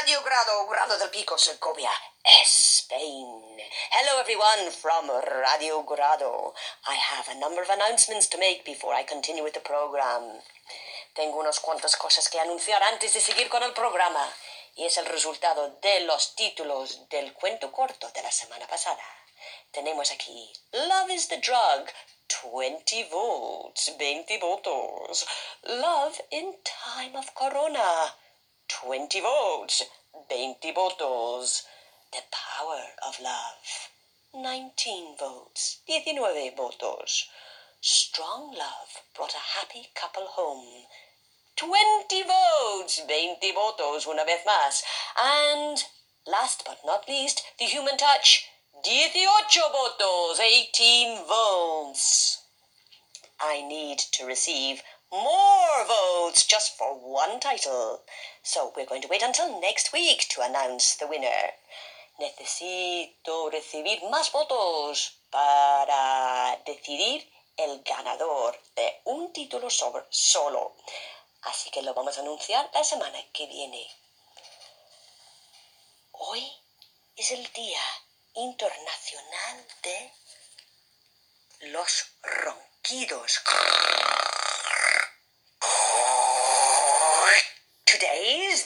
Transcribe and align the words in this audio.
Radio 0.00 0.22
Grado, 0.22 0.66
Grado 0.68 0.96
del 0.96 1.10
Pico, 1.10 1.36
Segovia, 1.36 1.90
Spain. 2.44 3.58
Hello 3.90 4.20
everyone 4.20 4.70
from 4.70 5.10
Radio 5.10 5.82
Grado. 5.82 6.54
I 6.86 6.94
have 6.94 7.28
a 7.28 7.40
number 7.40 7.62
of 7.62 7.68
announcements 7.68 8.28
to 8.28 8.38
make 8.38 8.64
before 8.64 8.94
I 8.94 9.02
continue 9.02 9.42
with 9.42 9.54
the 9.54 9.60
program. 9.60 10.40
Tengo 11.14 11.40
unas 11.40 11.58
cuantas 11.58 11.96
cosas 11.96 12.28
que 12.28 12.38
anunciar 12.38 12.80
antes 12.84 13.14
de 13.14 13.20
seguir 13.20 13.48
con 13.48 13.64
el 13.64 13.72
programa. 13.72 14.32
Y 14.76 14.84
es 14.84 14.98
el 14.98 15.06
resultado 15.06 15.76
de 15.82 16.00
los 16.00 16.36
títulos 16.36 17.08
del 17.08 17.32
cuento 17.32 17.72
corto 17.72 18.08
de 18.10 18.22
la 18.22 18.30
semana 18.30 18.68
pasada. 18.68 19.02
Tenemos 19.72 20.12
aquí 20.12 20.52
Love 20.74 21.10
is 21.10 21.26
the 21.26 21.38
Drug, 21.38 21.90
20 22.52 23.08
volts, 23.10 23.98
20 23.98 24.38
votos. 24.38 25.26
Love 25.64 26.20
in 26.30 26.56
time 26.62 27.18
of 27.18 27.34
corona, 27.34 28.14
20 28.84 29.20
volts, 29.20 29.82
20 30.30 30.72
votos. 30.72 31.62
The 32.12 32.22
power 32.30 32.84
of 33.06 33.18
love, 33.20 33.90
19 34.32 35.16
votes, 35.18 35.80
19 35.88 36.54
votos. 36.56 37.24
Strong 37.80 38.54
love 38.56 39.02
brought 39.16 39.34
a 39.34 39.58
happy 39.58 39.88
couple 39.94 40.26
home, 40.26 40.84
20 41.56 42.22
votes, 42.22 43.00
20 43.04 43.52
votos 43.52 44.06
una 44.06 44.24
vez 44.24 44.44
más. 44.46 44.82
And 45.16 45.82
last 46.26 46.62
but 46.64 46.78
not 46.84 47.08
least, 47.08 47.42
the 47.58 47.64
human 47.64 47.96
touch, 47.96 48.46
18 48.86 49.26
votos, 49.72 50.38
18 50.38 51.26
votes. 51.26 52.38
I 53.40 53.60
need 53.62 53.98
to 54.12 54.24
receive 54.24 54.82
more 55.10 55.84
votes 55.86 56.46
just 56.46 56.76
for 56.76 56.94
one 56.94 57.40
title. 57.40 58.02
So 58.42 58.72
we're 58.76 58.86
going 58.86 59.02
to 59.02 59.08
wait 59.08 59.22
until 59.22 59.60
next 59.60 59.92
week 59.92 60.26
to 60.30 60.42
announce 60.42 60.96
the 60.96 61.06
winner. 61.06 61.54
Necesito 62.20 63.50
recibir 63.50 64.02
más 64.10 64.32
votos 64.32 65.12
para 65.30 66.58
decidir 66.66 67.30
el 67.56 67.82
ganador 67.82 68.58
de 68.76 69.00
un 69.04 69.32
título 69.32 69.70
sobre 69.70 70.04
solo. 70.10 70.74
Así 71.42 71.70
que 71.70 71.82
lo 71.82 71.94
vamos 71.94 72.18
a 72.18 72.22
anunciar 72.22 72.68
la 72.74 72.84
semana 72.84 73.18
que 73.32 73.46
viene. 73.46 73.86
Hoy 76.12 76.52
es 77.16 77.30
el 77.30 77.52
Día 77.52 77.82
Internacional 78.34 79.66
de 79.82 80.12
los 81.68 82.06
Ronquidos. 82.22 83.40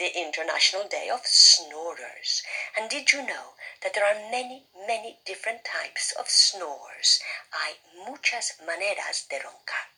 The 0.00 0.18
International 0.18 0.88
Day 0.88 1.10
of 1.12 1.20
Snorers. 1.26 2.42
And 2.74 2.88
did 2.88 3.12
you 3.12 3.20
know 3.20 3.52
that 3.82 3.92
there 3.92 4.08
are 4.08 4.30
many, 4.30 4.64
many 4.88 5.18
different 5.26 5.60
types 5.62 6.16
of 6.18 6.24
snores? 6.26 7.20
Hay 7.52 7.76
muchas 8.08 8.56
maneras 8.64 9.28
de 9.28 9.38
roncar. 9.38 9.92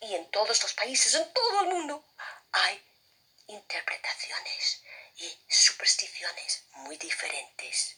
Y 0.00 0.14
en 0.14 0.30
todos 0.30 0.62
los 0.62 0.72
países, 0.74 1.16
en 1.16 1.26
todo 1.34 1.62
el 1.62 1.74
mundo, 1.74 2.04
hay 2.52 2.80
interpretaciones 3.48 4.80
y 5.18 5.28
supersticiones 5.48 6.62
muy 6.86 6.96
diferentes. 6.96 7.96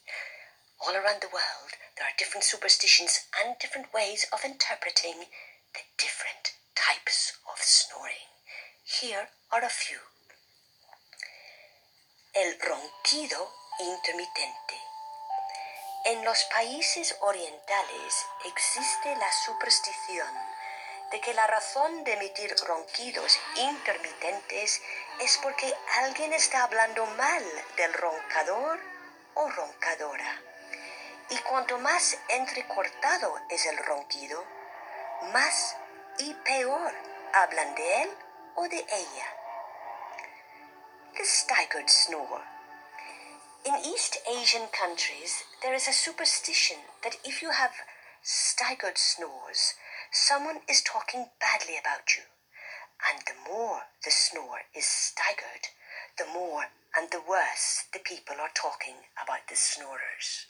All 0.81 0.97
around 0.97 1.20
the 1.20 1.28
world, 1.28 1.77
there 1.97 2.06
are 2.06 2.17
different 2.17 2.45
superstitions 2.45 3.20
and 3.45 3.59
different 3.59 3.92
ways 3.92 4.27
of 4.33 4.42
interpreting 4.47 5.28
the 5.75 5.84
different 5.98 6.55
types 6.75 7.34
of 7.53 7.62
snoring. 7.62 8.33
Here 8.83 9.28
are 9.50 9.62
a 9.62 9.69
few 9.69 10.00
el 12.35 12.59
ronquido 12.59 13.55
intermitente. 13.79 14.75
En 16.05 16.25
los 16.25 16.43
países 16.47 17.17
orientales 17.21 18.27
existe 18.45 19.15
la 19.15 19.31
superstición 19.31 20.28
de 21.12 21.21
que 21.21 21.33
la 21.33 21.47
razón 21.47 22.03
de 22.03 22.15
emitir 22.15 22.53
ronquidos 22.67 23.39
intermitentes 23.55 24.83
es 25.21 25.39
porque 25.44 25.73
alguien 26.03 26.33
está 26.33 26.65
hablando 26.65 27.06
mal 27.06 27.44
del 27.77 27.94
roncador 27.94 28.81
o 29.34 29.49
roncadora. 29.50 30.43
Y 31.31 31.39
cuanto 31.39 31.78
más 31.78 32.19
entrecortado 32.31 33.33
es 33.49 33.65
el 33.67 33.77
ronquido, 33.77 34.44
más 35.33 35.77
y 36.19 36.34
peor 36.34 36.93
hablan 37.33 37.77
de 37.77 38.03
él 38.03 38.19
o 38.56 38.67
de 38.67 38.84
ella 38.89 39.44
the 41.64 41.70
staggered 41.70 41.91
snore. 41.91 42.42
In 43.64 43.75
East 43.86 44.19
Asian 44.28 44.69
countries, 44.69 45.44
there 45.62 45.75
is 45.75 45.88
a 45.88 45.92
superstition 45.92 46.76
that 47.02 47.16
if 47.25 47.41
you 47.41 47.52
have 47.52 47.72
staggered 48.22 48.98
snores, 48.98 49.72
someone 50.12 50.60
is 50.69 50.82
talking 50.82 51.26
badly 51.41 51.76
about 51.80 52.16
you. 52.16 52.25
And 53.08 53.20
the 53.25 53.50
more 53.50 53.82
the 54.04 54.10
snore 54.10 54.69
is 54.76 54.84
staggered, 54.84 55.72
the 56.19 56.26
more 56.26 56.69
and 56.97 57.08
the 57.10 57.22
worse 57.26 57.84
the 57.92 57.98
people 57.98 58.36
are 58.41 58.52
talking 58.54 59.08
about 59.16 59.48
the 59.48 59.56
snorers. 59.56 60.46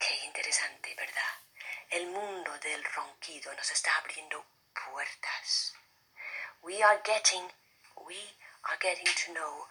Qué 0.00 0.14
interesante, 0.24 0.94
¿verdad? 0.96 1.34
El 1.90 2.06
mundo 2.06 2.50
del 2.62 2.82
ronquido 2.96 3.52
nos 3.54 3.70
está 3.70 3.90
abriendo 4.00 4.44
puertas. 4.72 5.74
We 6.62 6.82
are 6.82 7.00
getting, 7.04 7.44
we 8.08 8.16
getting 8.84 9.08
to 9.16 9.32
know 9.32 9.64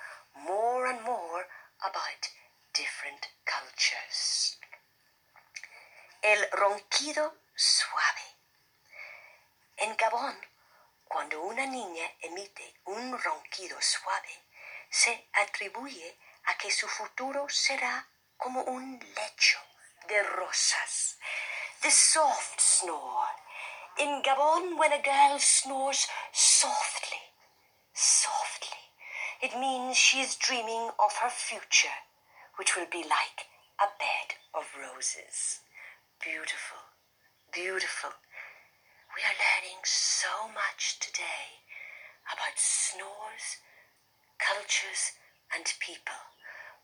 more 0.50 0.88
and 0.90 1.00
more 1.06 1.46
about 1.86 2.22
different 2.74 3.30
cultures. 3.46 4.58
El 6.24 6.40
ronquido 6.52 7.36
suave. 7.56 8.26
En 9.78 9.96
Gabón, 9.98 10.36
cuando 11.08 11.44
una 11.44 11.68
niña 11.68 12.10
emite 12.22 12.74
un 12.86 13.16
ronquido 13.22 13.80
suave, 13.82 14.34
se 14.90 15.30
atribuye 15.34 16.18
a 16.46 16.58
que 16.58 16.72
su 16.72 16.88
futuro 16.88 17.48
será 17.50 18.08
como 18.36 18.62
un 18.64 18.98
lecho 18.98 19.60
de 20.08 20.24
rosas. 20.24 21.18
The 21.82 21.92
soft 21.92 22.60
snore. 22.60 23.30
In 24.00 24.24
Gabon, 24.24 24.76
when 24.80 24.92
a 24.92 25.02
girl 25.04 25.38
snores 25.38 26.08
softly, 26.32 27.22
softly, 27.94 28.43
it 29.44 29.60
means 29.60 29.98
she 29.98 30.22
is 30.22 30.40
dreaming 30.40 30.88
of 30.96 31.20
her 31.22 31.30
future, 31.30 32.00
which 32.56 32.78
will 32.78 32.88
be 32.90 33.04
like 33.04 33.52
a 33.76 33.92
bed 34.00 34.40
of 34.56 34.64
roses. 34.72 35.60
Beautiful, 36.24 36.80
beautiful. 37.52 38.16
We 39.12 39.20
are 39.28 39.36
learning 39.36 39.84
so 39.84 40.48
much 40.48 40.96
today 41.04 41.60
about 42.24 42.56
snores, 42.56 43.60
cultures, 44.40 45.20
and 45.52 45.68
people. 45.84 46.24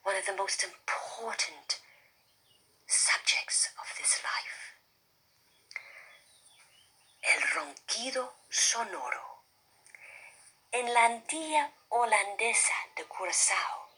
One 0.04 0.20
of 0.20 0.28
the 0.28 0.36
most 0.36 0.60
important 0.60 1.80
subjects 2.88 3.72
of 3.80 3.88
this 3.96 4.20
life. 4.20 4.76
El 7.24 7.40
ronquido 7.56 8.36
sonoro. 8.52 9.48
En 10.74 10.94
la 10.94 11.08
Antilla 11.08 11.79
holandesa 11.90 12.74
de 12.96 13.06
Curazao 13.06 13.90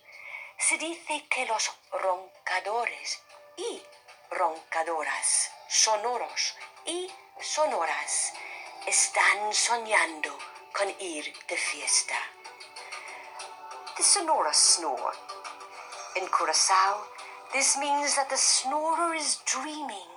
se 0.58 0.78
dice 0.78 1.28
que 1.28 1.46
los 1.46 1.72
roncadores 1.92 3.22
y 3.58 3.84
roncadoras, 4.30 5.52
sonoros 5.68 6.56
y 6.86 7.12
sonoras, 7.42 8.34
están 8.86 9.54
soñando 9.54 10.38
con 10.74 10.90
ir 11.02 11.34
de 11.48 11.58
fiesta. 11.58 12.18
The 13.98 14.04
sonora 14.04 14.54
snore. 14.54 15.18
In 16.16 16.28
Curacao, 16.28 17.06
this 17.52 17.78
means 17.78 18.16
that 18.16 18.30
the 18.30 18.38
snorer 18.38 19.16
is 19.16 19.42
dreaming 19.46 20.12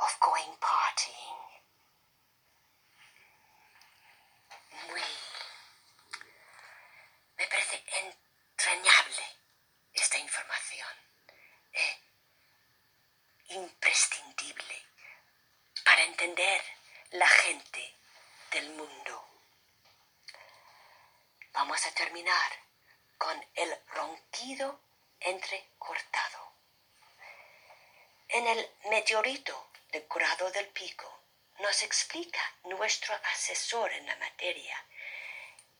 of 0.00 0.16
going 0.20 0.52
partying. 0.60 1.14
Muy 4.90 5.02
me 7.38 7.46
parece 7.46 7.84
entrañable 7.86 9.22
esta 9.92 10.18
información. 10.18 10.88
Eh, 11.72 11.98
imprescindible 13.50 14.86
para 15.84 16.02
entender 16.02 16.62
la 17.12 17.28
gente 17.28 17.96
del 18.50 18.70
mundo. 18.70 19.24
Vamos 21.52 21.86
a 21.86 21.92
con 23.16 23.42
el 23.54 23.74
ronquido 23.94 24.80
entrecortado. 25.18 26.52
En 28.28 28.46
el 28.46 28.70
meteorito 28.90 29.70
de 29.92 30.06
grado 30.14 30.50
del 30.50 30.66
pico 30.68 31.22
nos 31.60 31.82
explica 31.82 32.40
nuestro 32.64 33.14
asesor 33.32 33.90
en 33.92 34.04
la 34.04 34.16
materia 34.16 34.76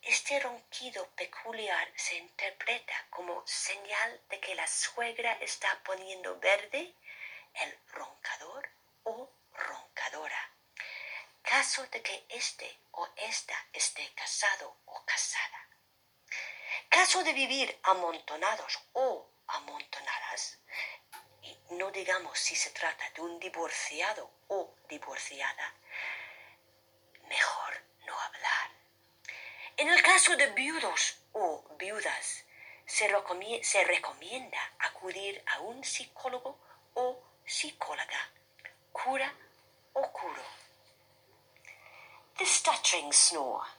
Este 0.00 0.40
ronquido 0.40 1.06
peculiar 1.10 1.92
se 1.96 2.16
interpreta 2.16 2.94
como 3.10 3.46
señal 3.46 4.18
de 4.30 4.40
que 4.40 4.54
la 4.54 4.66
suegra 4.66 5.32
está 5.42 5.68
poniendo 5.84 6.38
verde 6.40 6.94
el 7.52 7.78
roncador 7.88 8.70
o 9.02 9.30
roncadora. 9.52 10.50
Caso 11.42 11.86
de 11.88 12.00
que 12.00 12.24
este 12.30 12.78
o 12.92 13.06
esta 13.16 13.66
esté 13.74 14.10
casado 14.14 14.78
o 14.86 15.04
casada. 15.04 15.57
Caso 17.00 17.22
de 17.22 17.32
vivir 17.32 17.78
amontonados 17.84 18.76
o 18.94 19.30
amontonadas, 19.46 20.58
no 21.70 21.92
digamos 21.92 22.36
si 22.36 22.56
se 22.56 22.70
trata 22.70 23.08
de 23.10 23.20
un 23.20 23.38
divorciado 23.38 24.28
o 24.48 24.74
divorciada, 24.88 25.74
mejor 27.28 27.72
no 28.04 28.18
hablar. 28.18 28.70
En 29.76 29.88
el 29.90 30.02
caso 30.02 30.36
de 30.36 30.48
viudos 30.48 31.18
o 31.34 31.64
viudas, 31.78 32.44
se, 32.84 33.06
recomienda 33.84 34.60
acudir 34.80 35.40
a 35.46 35.60
un 35.60 35.84
psicólogo 35.84 36.58
o 36.94 37.22
psicóloga, 37.46 38.22
cura 38.90 39.32
o 39.92 40.02
curo. 40.10 40.42
The 42.38 42.44
stuttering 42.44 43.12
snore. 43.12 43.77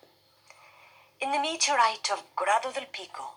In 1.21 1.33
the 1.33 1.39
meteorite 1.39 2.09
of 2.13 2.23
Grado 2.37 2.71
del 2.71 2.85
Pico, 2.93 3.35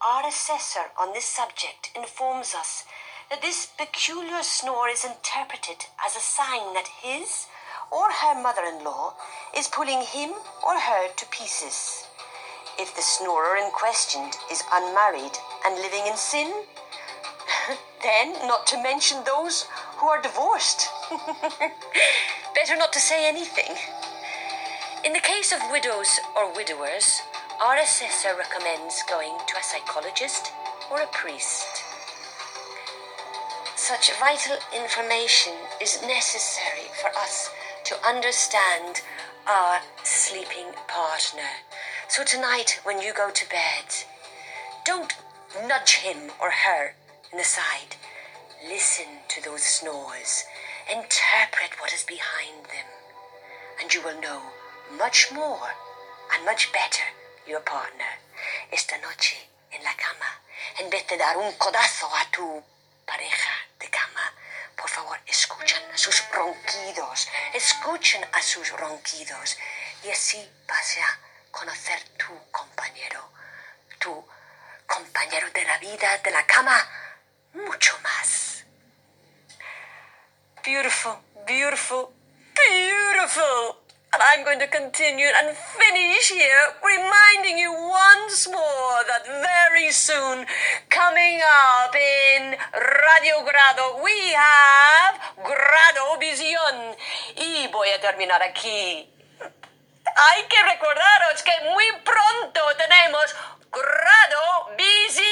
our 0.00 0.24
assessor 0.24 0.92
on 0.96 1.12
this 1.12 1.24
subject 1.24 1.90
informs 1.96 2.54
us 2.54 2.84
that 3.28 3.42
this 3.42 3.66
peculiar 3.76 4.44
snore 4.44 4.88
is 4.88 5.04
interpreted 5.04 5.86
as 6.06 6.14
a 6.14 6.20
sign 6.20 6.74
that 6.74 7.02
his 7.02 7.48
or 7.90 8.12
her 8.12 8.40
mother 8.40 8.62
in 8.62 8.84
law 8.84 9.14
is 9.56 9.66
pulling 9.66 10.02
him 10.02 10.30
or 10.64 10.78
her 10.78 11.08
to 11.16 11.26
pieces. 11.26 12.06
If 12.78 12.94
the 12.94 13.02
snorer 13.02 13.56
in 13.56 13.72
question 13.72 14.30
is 14.48 14.62
unmarried 14.72 15.36
and 15.66 15.74
living 15.74 16.06
in 16.06 16.16
sin, 16.16 16.52
then 18.04 18.46
not 18.46 18.64
to 18.68 18.80
mention 18.80 19.24
those 19.24 19.66
who 19.96 20.06
are 20.06 20.22
divorced. 20.22 20.86
Better 22.54 22.76
not 22.76 22.92
to 22.92 23.00
say 23.00 23.28
anything. 23.28 23.74
In 25.04 25.12
the 25.12 25.20
case 25.20 25.52
of 25.52 25.70
widows 25.70 26.18
or 26.36 26.52
widowers, 26.52 27.22
our 27.62 27.76
assessor 27.76 28.34
recommends 28.36 29.04
going 29.08 29.38
to 29.46 29.56
a 29.56 29.62
psychologist 29.62 30.50
or 30.90 31.00
a 31.00 31.06
priest. 31.06 31.84
Such 33.76 34.10
vital 34.18 34.56
information 34.74 35.52
is 35.80 36.02
necessary 36.02 36.90
for 37.00 37.10
us 37.16 37.48
to 37.84 37.94
understand 38.04 39.02
our 39.46 39.78
sleeping 40.02 40.72
partner. 40.88 41.62
So 42.08 42.24
tonight, 42.24 42.80
when 42.82 43.00
you 43.00 43.14
go 43.14 43.30
to 43.30 43.48
bed, 43.48 43.86
don't 44.84 45.14
nudge 45.66 45.98
him 46.02 46.32
or 46.40 46.50
her 46.50 46.94
in 47.30 47.38
the 47.38 47.44
side. 47.44 47.94
Listen 48.66 49.22
to 49.28 49.44
those 49.44 49.62
snores. 49.62 50.42
Interpret 50.90 51.78
what 51.78 51.92
is 51.92 52.02
behind 52.02 52.64
them. 52.64 52.90
And 53.80 53.94
you 53.94 54.02
will 54.02 54.20
know 54.20 54.42
much 54.96 55.30
more 55.32 55.68
and 56.32 56.44
much 56.44 56.72
better 56.72 57.04
your 57.46 57.60
partner. 57.60 58.18
Esta 58.70 58.96
noche, 58.98 59.36
en 59.70 59.82
la 59.82 59.94
cama, 59.94 60.40
en 60.78 60.90
vez 60.90 61.06
de 61.06 61.16
dar 61.16 61.36
un 61.36 61.52
codazo 61.52 62.06
a 62.14 62.24
tu 62.30 62.62
pareja 63.06 63.50
de 63.78 63.88
cama, 63.90 64.32
por 64.76 64.88
favor, 64.88 65.18
escuchen 65.26 65.82
a 65.92 65.98
sus 65.98 66.22
ronquidos, 66.30 67.28
escuchen 67.52 68.24
a 68.32 68.42
sus 68.42 68.70
ronquidos 68.72 69.56
y 70.04 70.10
así 70.10 70.50
vas 70.66 70.98
a 70.98 71.18
conocer 71.50 72.00
tu 72.16 72.50
compañero, 72.50 73.30
tu 73.98 74.28
compañero 74.86 75.50
de 75.50 75.64
la 75.64 75.78
vida, 75.78 76.18
de 76.18 76.30
la 76.30 76.46
cama, 76.46 76.76
mucho 77.54 77.98
más. 78.02 78.64
Beautiful, 80.64 81.18
beautiful, 81.46 82.10
beautiful. 82.54 83.87
And 84.18 84.26
I'm 84.26 84.42
going 84.44 84.58
to 84.58 84.66
continue 84.66 85.30
and 85.30 85.56
finish 85.56 86.30
here 86.30 86.74
reminding 86.82 87.56
you 87.56 87.70
once 87.70 88.48
more 88.50 89.04
that 89.06 89.22
very 89.24 89.92
soon, 89.92 90.44
coming 90.90 91.38
up 91.38 91.94
in 91.94 92.56
Radio 92.74 93.44
Grado, 93.46 94.02
we 94.02 94.34
have 94.34 95.20
Grado 95.36 96.18
Visión. 96.18 96.96
Y 97.36 97.68
voy 97.70 97.90
a 97.90 98.00
terminar 98.00 98.42
aquí. 98.42 99.08
Hay 99.38 100.42
que 100.48 100.62
recordaros 100.64 101.40
que 101.44 101.52
muy 101.70 101.86
pronto 102.02 102.60
tenemos 102.76 103.36
Grado 103.70 104.74
Visión. 104.76 105.28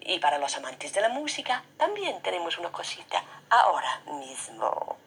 Y 0.00 0.18
para 0.18 0.38
los 0.38 0.56
amantes 0.56 0.92
de 0.92 1.02
la 1.02 1.08
música, 1.08 1.62
también 1.76 2.20
tenemos 2.20 2.58
una 2.58 2.72
cosita 2.72 3.22
ahora 3.48 4.00
mismo. 4.06 4.98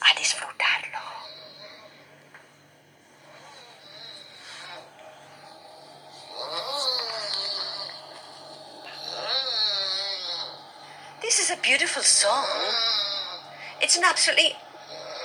A 0.00 0.14
disfrutarlo. 0.14 1.12
This 11.32 11.48
is 11.48 11.58
a 11.58 11.62
beautiful 11.62 12.02
song. 12.02 12.44
It's 13.80 13.96
an 13.96 14.04
absolutely 14.04 14.54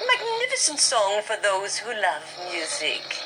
magnificent 0.07 0.79
song 0.79 1.21
for 1.21 1.35
those 1.43 1.79
who 1.79 1.89
love 1.89 2.23
music. 2.49 3.16